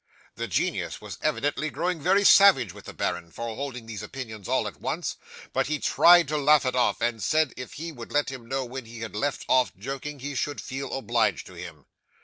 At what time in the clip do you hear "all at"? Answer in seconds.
4.47-4.81